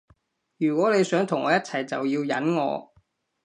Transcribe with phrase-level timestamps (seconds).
[0.57, 2.91] 如果你想同我一齊就要忍我